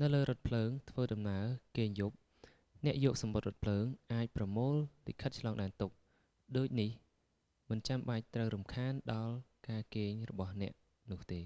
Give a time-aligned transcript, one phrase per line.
[0.00, 1.44] នៅលើរថភ្លើងធ្វើដំណើរ
[1.76, 2.16] គេងយប់
[2.84, 4.74] អ្នកយកសំបុត្ររថភ្លើង អាចប្រមូល
[5.06, 5.90] លិខិតឆ្លងដែនទុក
[6.56, 6.90] ដូចនេះ
[7.70, 9.34] មិនចាំបាច់ត្រូវរំខានដល់
[9.68, 10.72] ការគេងរបស់អ្នក
[11.10, 11.40] នោះទេ